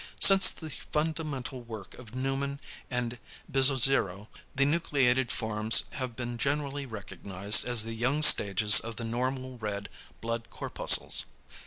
Since 0.19 0.49
the 0.49 0.71
fundamental 0.71 1.61
work 1.61 1.93
of 1.93 2.15
Neumann 2.15 2.59
and 2.89 3.19
Bizzozero, 3.51 4.29
the 4.55 4.65
nucleated 4.65 5.31
forms 5.31 5.83
have 5.91 6.15
been 6.15 6.39
generally 6.39 6.87
recognised 6.87 7.65
as 7.65 7.83
the 7.83 7.93
young 7.93 8.23
stages 8.23 8.79
of 8.79 8.95
the 8.95 9.03
normal 9.05 9.59
red 9.59 9.89
blood 10.19 10.49
corpuscles. 10.49 11.25